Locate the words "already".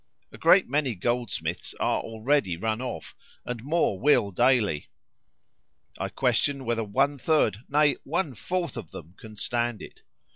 2.01-2.57